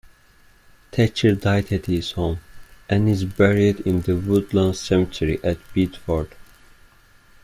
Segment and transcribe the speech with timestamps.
[0.91, 2.39] Thatcher died at his home,
[2.89, 6.33] and is buried in the Woodlawn Cemetery at Biddeford.